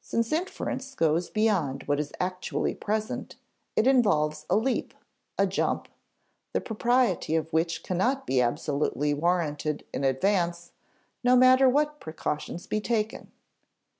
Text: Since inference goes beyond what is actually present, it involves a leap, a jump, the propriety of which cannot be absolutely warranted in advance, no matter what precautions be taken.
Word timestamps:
Since 0.00 0.30
inference 0.30 0.94
goes 0.94 1.28
beyond 1.28 1.82
what 1.88 1.98
is 1.98 2.12
actually 2.20 2.72
present, 2.72 3.34
it 3.74 3.88
involves 3.88 4.46
a 4.48 4.54
leap, 4.56 4.94
a 5.38 5.44
jump, 5.44 5.88
the 6.52 6.60
propriety 6.60 7.34
of 7.34 7.52
which 7.52 7.82
cannot 7.82 8.28
be 8.28 8.40
absolutely 8.40 9.12
warranted 9.12 9.84
in 9.92 10.04
advance, 10.04 10.70
no 11.24 11.34
matter 11.34 11.68
what 11.68 11.98
precautions 11.98 12.68
be 12.68 12.80
taken. 12.80 13.32